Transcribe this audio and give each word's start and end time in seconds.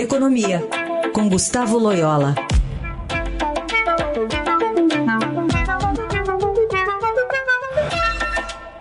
Economia, 0.00 0.66
com 1.12 1.28
Gustavo 1.28 1.76
Loyola. 1.76 2.34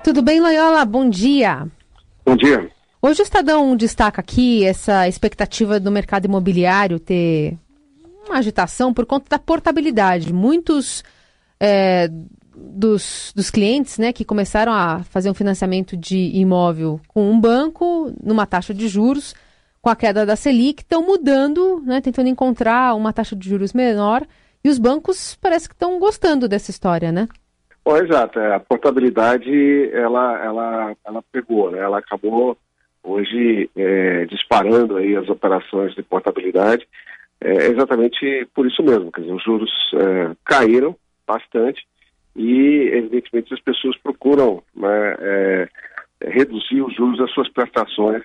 Tudo 0.01 0.21
bem, 0.21 0.39
Loyola? 0.39 0.85
Bom 0.85 1.09
dia. 1.09 1.67
Bom 2.25 2.37
dia. 2.37 2.71
Hoje 3.01 3.21
o 3.21 3.23
Estadão 3.23 3.75
destaca 3.75 4.21
aqui 4.21 4.63
essa 4.63 5.09
expectativa 5.09 5.77
do 5.77 5.91
mercado 5.91 6.23
imobiliário 6.23 7.01
ter 7.01 7.57
uma 8.25 8.37
agitação 8.37 8.93
por 8.93 9.05
conta 9.05 9.25
da 9.29 9.37
portabilidade. 9.37 10.31
Muitos 10.31 11.03
é, 11.59 12.09
dos, 12.55 13.33
dos 13.35 13.51
clientes 13.51 13.97
né, 13.97 14.13
que 14.13 14.23
começaram 14.23 14.71
a 14.71 15.03
fazer 15.03 15.29
um 15.29 15.33
financiamento 15.33 15.97
de 15.97 16.31
imóvel 16.33 17.01
com 17.09 17.29
um 17.29 17.37
banco, 17.37 18.13
numa 18.23 18.45
taxa 18.45 18.73
de 18.73 18.87
juros, 18.87 19.35
com 19.81 19.89
a 19.89 19.95
queda 19.95 20.25
da 20.25 20.35
Selic, 20.35 20.81
estão 20.81 21.05
mudando, 21.05 21.81
né, 21.85 22.01
tentando 22.01 22.29
encontrar 22.29 22.95
uma 22.95 23.13
taxa 23.13 23.35
de 23.35 23.47
juros 23.47 23.73
menor. 23.73 24.25
E 24.63 24.69
os 24.69 24.77
bancos 24.77 25.35
parece 25.41 25.69
que 25.69 25.73
estão 25.73 25.99
gostando 25.99 26.47
dessa 26.47 26.69
história, 26.69 27.11
né? 27.11 27.27
Bom, 27.83 27.95
exato. 27.97 28.39
É, 28.39 28.55
a 28.55 28.59
portabilidade, 28.59 29.89
ela, 29.93 30.43
ela, 30.43 30.95
ela 31.05 31.23
pegou, 31.31 31.71
né? 31.71 31.79
Ela 31.79 31.99
acabou 31.99 32.57
hoje 33.01 33.69
é, 33.75 34.25
disparando 34.25 34.97
aí 34.97 35.15
as 35.15 35.29
operações 35.29 35.95
de 35.95 36.03
portabilidade. 36.03 36.85
É 37.41 37.67
exatamente 37.67 38.47
por 38.53 38.67
isso 38.67 38.83
mesmo, 38.83 39.11
quer 39.11 39.21
dizer, 39.21 39.33
os 39.33 39.43
juros 39.43 39.71
é, 39.93 40.35
caíram 40.43 40.93
bastante 41.25 41.87
e, 42.35 42.89
evidentemente, 42.93 43.53
as 43.53 43.61
pessoas 43.61 43.97
procuram 43.97 44.61
né, 44.75 45.15
é, 45.19 45.69
reduzir 46.27 46.81
os 46.81 46.93
juros 46.93 47.17
das 47.17 47.31
suas 47.31 47.49
prestações 47.49 48.23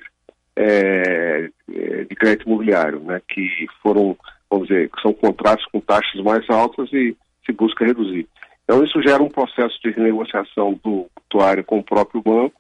crédito 2.25 2.49
imobiliário, 2.49 3.01
né, 3.01 3.21
que 3.29 3.67
foram, 3.83 4.17
vamos 4.51 4.69
dizer, 4.69 4.91
que 4.91 5.03
são 5.03 5.13
contratos 5.13 5.65
com 5.67 5.81
taxas 5.81 6.23
mais 6.23 6.49
altas 6.49 6.91
e 6.93 7.15
se 7.45 7.53
busca 7.53 7.85
reduzir. 7.85 8.27
Então, 8.65 8.83
isso 8.83 9.03
gera 9.03 9.23
um 9.23 9.29
processo 9.29 9.79
de 9.83 9.91
renegociação 9.91 10.81
do 10.83 11.07
mutuário 11.15 11.63
com 11.63 11.79
o 11.79 11.85
próprio 11.85 12.23
banco 12.23 12.55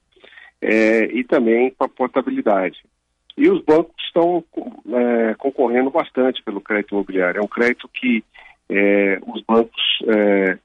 é, 0.61 1.05
e 1.06 1.25
também 1.25 1.70
com 1.70 1.84
a 1.84 1.88
portabilidade. 1.88 2.78
E 3.36 3.48
os 3.48 3.64
bancos 3.64 3.94
estão 4.05 4.44
é, 4.92 5.34
concorrendo 5.34 5.91
bastante 5.91 6.42
pelo 6.42 6.60
crédito 6.60 6.94
imobiliário. 6.94 7.41
É 7.41 7.42
um 7.42 7.48
crédito 7.48 7.88
que 7.88 8.22
é, 8.69 9.19
os 9.27 9.42
bancos 9.42 9.83
é, 10.06 10.58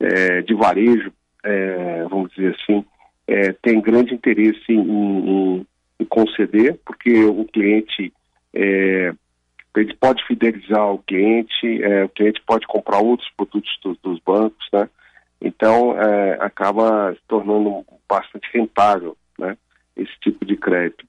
é, 0.00 0.42
de 0.42 0.54
varejo, 0.54 1.12
é, 1.44 2.04
vamos 2.08 2.30
dizer 2.32 2.56
assim, 2.60 2.84
têm 3.60 3.80
grande 3.80 4.14
interesse 4.14 4.64
em, 4.68 4.78
em, 4.78 5.66
em, 5.98 6.04
conceder, 6.04 6.78
porque 6.84 7.24
o 7.24 7.44
cliente 7.44 8.12
ele 8.56 9.94
pode 10.00 10.24
fidelizar 10.26 10.92
o 10.92 10.98
cliente, 10.98 11.80
o 12.04 12.08
cliente 12.08 12.42
pode 12.46 12.66
comprar 12.66 12.98
outros 12.98 13.28
produtos 13.36 13.70
do, 13.82 13.98
dos 14.02 14.20
bancos, 14.20 14.66
né? 14.72 14.88
Então 15.40 15.94
acaba 16.40 17.12
se 17.12 17.20
tornando 17.28 17.84
bastante 18.08 18.48
rentável, 18.54 19.16
né? 19.38 19.56
Esse 19.96 20.12
tipo 20.20 20.44
de 20.44 20.56
crédito. 20.56 21.04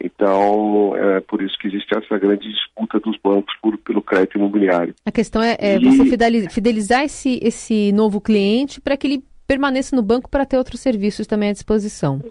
Então, 0.00 0.94
é 0.96 1.20
por 1.20 1.42
isso 1.42 1.58
que 1.58 1.66
existe 1.66 1.96
essa 1.96 2.18
grande 2.18 2.48
disputa 2.48 3.00
dos 3.00 3.18
bancos 3.22 3.52
por, 3.60 3.76
pelo 3.78 4.00
crédito 4.00 4.38
imobiliário. 4.38 4.94
A 5.04 5.10
questão 5.10 5.42
é, 5.42 5.56
é 5.58 5.76
e... 5.76 5.84
você 5.84 6.48
fidelizar 6.48 7.02
esse, 7.02 7.40
esse 7.42 7.90
novo 7.92 8.20
cliente 8.20 8.80
para 8.80 8.96
que 8.96 9.06
ele 9.06 9.24
permaneça 9.46 9.96
no 9.96 10.02
banco 10.02 10.30
para 10.30 10.46
ter 10.46 10.56
outros 10.56 10.80
serviços 10.80 11.26
também 11.26 11.48
à 11.48 11.52
disposição. 11.52 12.22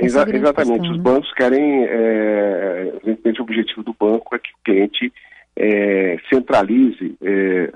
Exa 0.00 0.22
é 0.22 0.36
exatamente. 0.36 0.80
Questão, 0.80 0.90
Os 0.90 0.96
né? 0.96 1.02
bancos 1.02 1.32
querem, 1.34 1.84
é, 1.84 2.92
evidentemente, 2.96 3.40
o 3.40 3.44
objetivo 3.44 3.82
do 3.82 3.94
banco 3.98 4.34
é 4.34 4.38
que 4.38 4.50
o 4.50 4.64
cliente 4.64 5.12
é, 5.56 6.16
centralize 6.32 7.16
é, 7.22 7.72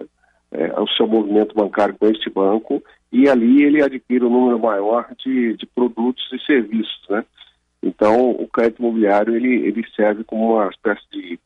é, 0.52 0.80
o 0.80 0.89
seu 0.89 1.06
movimento 1.06 1.55
bancário 1.55 1.97
com 1.98 2.06
este 2.06 2.30
banco 2.30 2.83
e 3.12 3.29
ali 3.29 3.62
ele 3.62 3.83
adquire 3.83 4.24
um 4.24 4.30
número 4.30 4.58
maior 4.58 5.07
de, 5.24 5.57
de 5.57 5.67
produtos 5.67 6.24
e 6.33 6.39
serviços, 6.45 7.02
né? 7.08 7.24
Então, 7.83 8.30
o 8.30 8.48
crédito 8.48 8.80
imobiliário 8.80 9.36
ele, 9.36 9.67
ele 9.67 9.85
serve 9.95 10.24
como 10.24 10.55
uma 10.55 10.68
espécie 10.70 11.02
de 11.12 11.39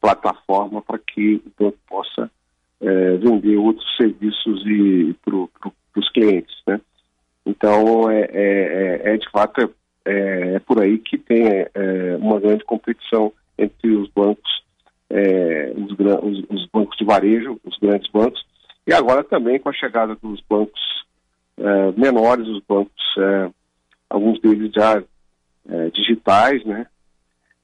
plataforma 0.00 0.80
para 0.80 0.98
que 0.98 1.42
o 1.44 1.62
banco 1.62 1.78
possa 1.88 2.30
é, 2.80 3.16
vender 3.16 3.56
outros 3.56 3.86
serviços 3.96 4.62
para 5.24 5.32
pro, 5.32 5.50
os 5.96 6.08
clientes, 6.10 6.54
né? 6.66 6.80
Então, 7.44 8.10
é, 8.10 8.28
é, 8.32 9.00
é, 9.12 9.16
de 9.16 9.28
fato, 9.30 9.74
aí 10.80 10.98
que 10.98 11.18
tem 11.18 11.46
é, 11.46 12.16
uma 12.18 12.40
grande 12.40 12.64
competição 12.64 13.32
entre 13.58 13.90
os 13.90 14.08
bancos, 14.10 14.60
os, 15.76 15.92
os, 16.22 16.44
os, 16.48 16.66
bancos 16.72 16.96
de 16.96 17.04
varejo, 17.04 17.60
os 17.64 17.76
grandes 17.78 18.10
bancos, 18.10 18.44
e 18.86 18.92
agora 18.92 19.24
também 19.24 19.58
com 19.58 19.68
a 19.68 19.72
chegada 19.72 20.14
dos 20.14 20.40
bancos 20.48 20.80
menores, 21.96 22.46
os 22.46 22.62
bancos, 22.66 23.04
alguns 24.08 24.40
deles 24.40 24.72
já 24.72 25.02
é, 25.68 25.90
digitais, 25.90 26.64
né? 26.64 26.86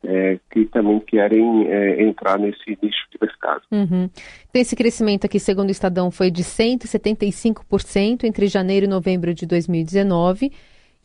É, 0.04 0.38
que 0.52 0.66
também 0.66 1.00
querem 1.00 1.66
é, 1.66 2.02
entrar 2.02 2.38
nesse 2.38 2.78
nicho 2.80 3.08
de 3.10 3.18
mercado. 3.20 3.62
Uhum. 3.72 4.08
Então, 4.48 4.62
esse 4.62 4.76
crescimento 4.76 5.24
aqui, 5.24 5.40
segundo 5.40 5.68
o 5.68 5.72
Estadão, 5.72 6.12
foi 6.12 6.30
de 6.30 6.44
175% 6.44 8.22
entre 8.22 8.46
janeiro 8.46 8.86
e 8.86 8.88
novembro 8.88 9.34
de 9.34 9.46
2019. 9.46 10.52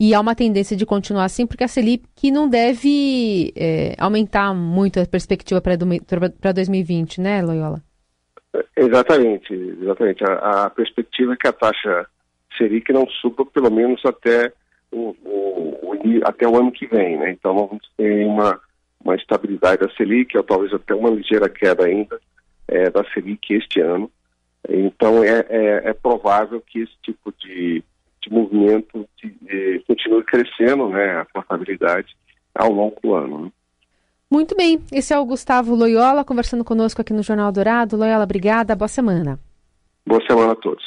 E 0.04 0.16
há 0.16 0.20
uma 0.20 0.34
tendência 0.34 0.76
de 0.76 0.84
continuar 0.84 1.26
assim, 1.26 1.46
porque 1.46 1.62
a 1.62 1.68
Selic 1.68 2.28
não 2.32 2.48
deve 2.48 3.52
é, 3.54 3.94
aumentar 3.96 4.52
muito 4.52 4.98
a 4.98 5.06
perspectiva 5.06 5.60
para 5.60 6.52
2020, 6.52 7.20
né, 7.20 7.40
Loyola? 7.40 7.80
Exatamente, 8.76 9.54
exatamente. 9.54 10.24
A, 10.24 10.64
a, 10.64 10.70
perspectiva 10.70 11.34
é 11.34 11.36
que 11.36 11.46
a 11.46 11.52
taxa 11.52 12.04
Selic 12.58 12.92
não 12.92 13.06
suba 13.08 13.46
pelo 13.46 13.70
menos 13.70 14.04
até 14.04 14.52
o, 14.90 15.14
o, 15.24 15.92
o, 15.92 15.98
até 16.24 16.48
o 16.48 16.56
ano 16.56 16.72
que 16.72 16.88
vem, 16.88 17.16
né? 17.16 17.30
Então 17.30 17.54
vamos 17.54 17.88
ter 17.96 18.26
uma, 18.26 18.58
uma 19.04 19.14
estabilidade 19.14 19.82
da 19.82 19.94
Selic, 19.94 20.36
ou 20.36 20.42
talvez 20.42 20.74
até 20.74 20.96
uma 20.96 21.10
ligeira 21.10 21.48
queda 21.48 21.86
ainda 21.86 22.20
é, 22.66 22.90
da 22.90 23.04
Selic 23.14 23.54
este 23.54 23.80
ano. 23.80 24.10
Então 24.68 25.22
é, 25.22 25.46
é, 25.48 25.90
é 25.90 25.92
provável 25.92 26.60
que 26.60 26.80
esse 26.80 26.96
tipo 27.04 27.32
de, 27.38 27.84
de 28.20 28.32
movimento 28.32 29.01
crescendo, 30.62 30.88
né? 30.88 31.20
A 31.20 31.24
portabilidade 31.24 32.16
ao 32.54 32.70
longo 32.70 32.96
do 33.02 33.14
ano. 33.14 33.44
Né? 33.44 33.52
Muito 34.30 34.56
bem, 34.56 34.82
esse 34.90 35.12
é 35.12 35.18
o 35.18 35.24
Gustavo 35.26 35.74
Loyola 35.74 36.24
conversando 36.24 36.64
conosco 36.64 37.00
aqui 37.00 37.12
no 37.12 37.22
Jornal 37.22 37.52
Dourado. 37.52 37.96
Loyola, 37.96 38.24
obrigada, 38.24 38.74
boa 38.74 38.88
semana. 38.88 39.38
Boa 40.06 40.20
semana 40.26 40.52
a 40.52 40.56
todos. 40.56 40.82